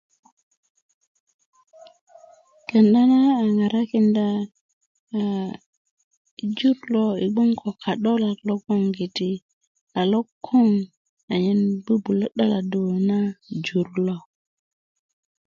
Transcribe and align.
kenda 2.69 3.01
na 3.11 3.17
a 3.41 3.43
ŋarakinda 3.57 4.25
a 5.21 5.21
jur 6.57 6.77
lo 6.93 7.05
i 7.23 7.27
gboŋ 7.33 7.49
ko 7.59 7.69
ka'dolak 7.83 8.37
logoŋgiti 8.47 9.31
a 9.99 10.01
lokoŋ 10.11 10.69
anyen 11.33 11.61
bubulö 11.85 12.25
'doladu 12.35 12.83
na 13.09 13.17
jur 13.65 13.87
lo 14.07 14.15